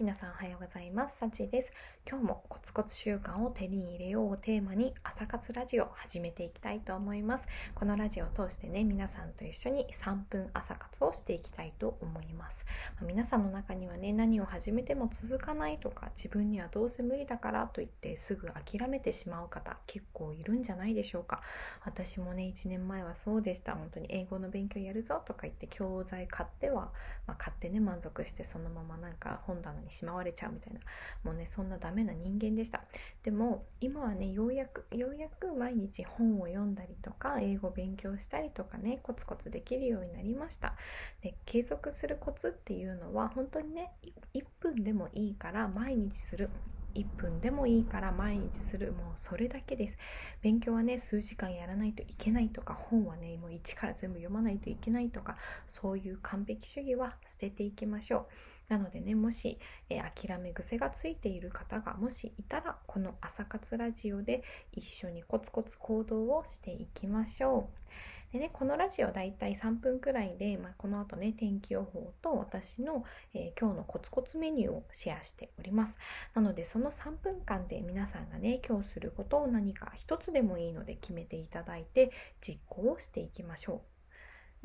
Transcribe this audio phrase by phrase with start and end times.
[0.00, 1.18] 皆さんおはようございます。
[1.18, 1.72] さちです。
[2.08, 7.48] 今日もコツコツ習慣を手に入れようをテーマに朝活ラジオを始めていきたいと思います。
[7.74, 12.64] このラジオを通してね、皆さんと一緒に3分朝活をしていきたいと思います。
[12.94, 21.42] まあ、皆さんの中にはね、何を始めても続かないとか、自分にはどうせ無理だからと言ってすぐ諦めてしまう方、結構いるんじゃないでしょうか。
[21.84, 23.74] 私もね、1年前はそうでした。
[23.74, 26.92] 本当に英語の勉強やるぞとか言って教材買っては、
[27.26, 30.80] まあ、買ってね、満足してそのままなんか本棚ににしまわれちゃうみたいな。
[31.24, 32.84] もうねそんなダメな人間でした。
[33.22, 40.74] でも今はねようやくようやく毎日本を読んだりとか英語勉強したりとかねコツコツできるようになりました。
[41.22, 43.92] で継続するコツっていうのは本当にね
[44.34, 46.50] 1分でもいいから毎日する。
[46.94, 48.92] 1分でもいいから毎日する。
[48.92, 49.96] もうそれだけです。
[50.42, 58.26] 勉強はね数時間やらないといけないとか本はねもう一から全部読まないといけないとかそういう完璧主義は捨てていきましょう。
[58.68, 59.58] なのでねもし、
[59.88, 67.78] えー、諦め癖がついている方がもしいたらこの朝活ラジオで一緒にコツコツ行動をしていきましょう。
[68.32, 75.96] でね、このラジオだいたい3分くらいで、まあ、この後ね、天気予報と私の、えー、今日のコツコツメニューをシェアしております。
[76.34, 82.10] なので、その3分間で皆さんがね、今日することを何か一つでもいいので決めていただいて、
[82.46, 83.97] 実行をしていきましょう。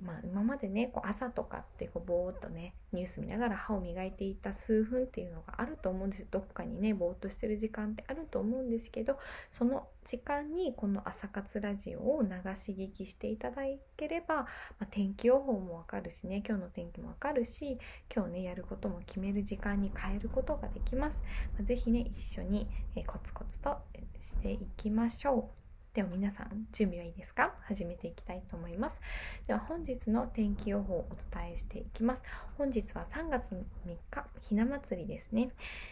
[0.00, 9.18] まあ、今までねこう朝とかってこうぼーっとねニュース見ながら歯を磨いていた数分っていうのがあると思うんですどっかにねぼーっとしてる時間ってあると思うんですけど
[9.50, 13.62] その時間にこの朝活ラジオを流し聞きしていただ
[13.96, 14.46] ければ、ま
[14.80, 17.78] あ、天気予報もわかるしね今日の天気もわかるし
[18.14, 21.22] 今日ねやることも決める時間に変えることができます。
[21.54, 22.66] まあ、ぜひね一緒に、
[23.06, 23.76] コツコツと
[24.20, 25.61] していきましょう。
[25.94, 27.54] では皆さん準備はいいですか？
[27.64, 29.02] 始めていきたいと思います。
[29.46, 32.22] では本日の天気予報をお伝えしていきます。
[32.56, 35.50] 本日は3月3日ひな祭りですね、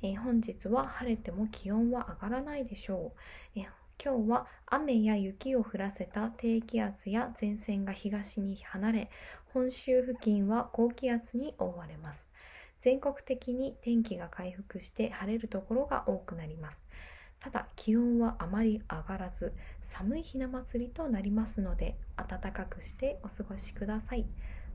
[0.00, 3.12] えー、本日は晴れても気温は上がらないでしょ
[3.56, 3.66] う、えー
[4.02, 9.10] 今日は雨や雪を降らせた低気圧や前線が東に離れ
[9.52, 12.28] 本州付近は高気圧に覆われます。
[12.80, 16.88] 全国的に天気が回復して晴れるところが多くなります。
[17.42, 24.26] ただ気温はあまり上がらず寒いひな祭りとなりますので暖かくしてお過ごしください。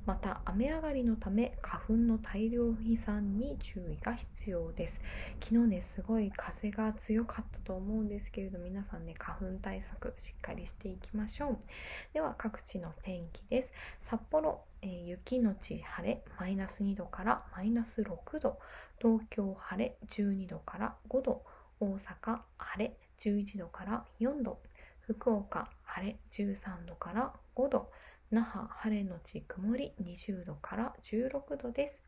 [0.05, 5.01] また雨上がりのため花粉の大量飛散に注意が必要です。
[5.41, 11.57] 昨日ねすごい風が強かったと思うんですけれど皆さんね花粉対策しっかりしていきましょう。
[12.13, 13.71] では各地の天気です。
[14.01, 18.59] 札幌え、雪のち晴れマイナス2度からマイナス6度。
[19.01, 21.43] 東京晴れ12度から5度。
[21.79, 24.59] 大阪晴れ11度から4度。
[25.01, 27.91] 福岡晴れ13度から5度。
[28.29, 32.01] 那覇晴れのち曇り20度から16度です、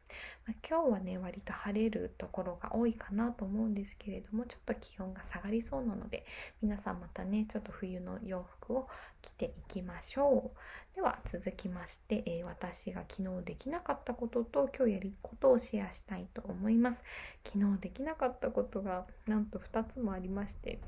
[0.46, 6.26] まあ、今日はね割と晴れるところが多いかなと思うんですけれどもちょっと気温が下がりそうなので
[6.62, 8.88] 皆さんまたねちょっと冬の洋服を
[9.22, 10.96] 着ていきましょう。
[10.96, 17.04] では続きまして、えー、私が昨日できなかったことと今日やることをシェアしたいと思います。
[17.46, 20.80] 昨日できなかったことがなんと2つもありまして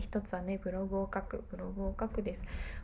[0.00, 1.44] 一つはねブログを書く。
[1.50, 2.42] ブログを書くです。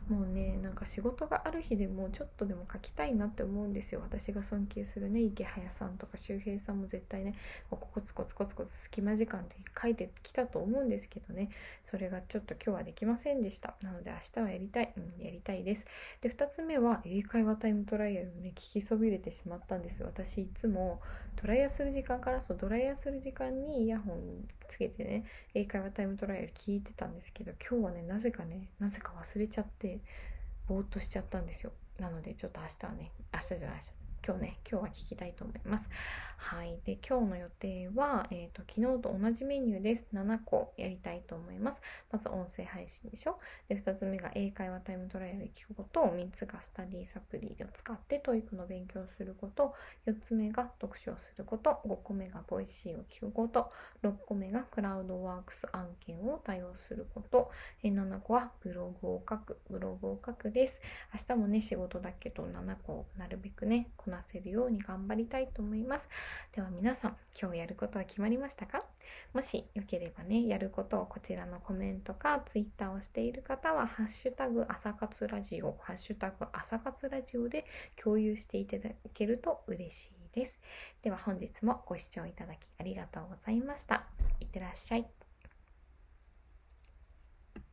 [0.09, 4.01] もうねなんか仕事がある日でもちょっとでも書きたいなって思うんですよ。
[4.01, 7.35] 私が尊敬するね池早さんとか周平さんも絶対ね
[7.69, 11.49] コツコツコツコツ隙間時間で書いてきたと思うんですけどね。
[11.83, 13.75] それがちょっと今日はできませんでした。
[13.81, 15.85] なので明日はやりたい、うん、やりたいです。
[16.21, 20.03] で2つ目は英会話タイムトライアルをね聞きそびれてしまったんです。
[20.03, 21.01] 私いつも
[21.41, 29.99] ドライヤーする時間からそうドライヤーする時間にイヤホンつけてね英会話タイムトライアル聞いてたたんですけど今日はねなぜかねなぜか忘れちゃって
[30.67, 31.71] ぼーっとしちゃったんですよ。
[31.99, 34.00] なのでちょっと明日はね明日じゃない明日。
[34.23, 35.89] 今日ね、今日は聞きたいと思います。
[36.37, 36.79] はい。
[36.85, 40.05] で、今日の予定は、えっ、ー、と、昨日と同じメニューです。
[40.13, 41.81] 7個やりたいと思います。
[42.11, 43.39] まず音声配信でしょ。
[43.67, 49.73] で、2つ目が英会話タイムトライアル聞くこと、3つがスタディサプリを使って TOEIC の勉強をすること、
[50.05, 53.71] 4つ目が読書をすること、5個目が Voicy を聞くこと、
[54.03, 57.49] 6個目がクラウドワークス案件を対応すること、
[57.83, 60.79] 7個はブログを書く、ブログを書くです。
[61.11, 66.09] 明日もね、仕事だけど7個なるべくね、こなせるように頑張りたいと思います。
[66.51, 68.83] では皆さん、今日やることは決まりましたか
[69.33, 77.65] もしよければね、やることをこちらのコメントか Twitter をしている方は、ハッシュタグ朝活ラジオ、ハッシュタグ朝活ラジオで
[77.95, 80.59] 共有していただけると嬉しいです。
[81.01, 84.03] では本日もご視聴いただきありがとうございました。
[84.41, 85.20] いってらっしゃい。